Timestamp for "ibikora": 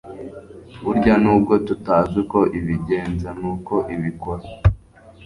3.95-4.45